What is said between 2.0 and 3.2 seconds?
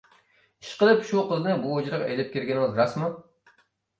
ئېلىپ كىرگىنىڭىز راستمۇ؟